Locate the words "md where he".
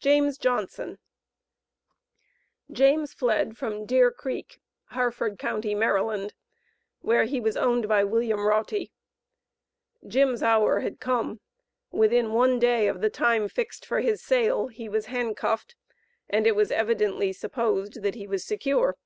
5.60-7.38